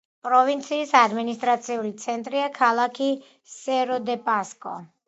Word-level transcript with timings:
პროვინციის 0.27 0.93
ადმინისტრაციული 0.99 1.93
ცენტრია 2.07 2.51
ქალაქი 2.59 3.13
სერო-დე-პასკო. 3.61 4.79